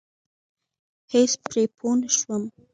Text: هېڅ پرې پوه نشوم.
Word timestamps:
هېڅ 1.13 1.31
پرې 1.45 1.63
پوه 1.77 1.93
نشوم. 1.99 2.43